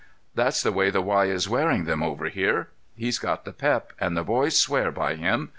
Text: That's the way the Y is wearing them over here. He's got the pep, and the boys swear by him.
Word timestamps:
That's 0.33 0.63
the 0.63 0.71
way 0.71 0.89
the 0.89 0.99
Y 0.99 1.25
is 1.25 1.47
wearing 1.47 1.83
them 1.85 2.01
over 2.01 2.25
here. 2.27 2.69
He's 2.95 3.19
got 3.19 3.45
the 3.45 3.53
pep, 3.53 3.93
and 3.99 4.17
the 4.17 4.23
boys 4.23 4.57
swear 4.57 4.89
by 4.91 5.13
him. 5.13 5.49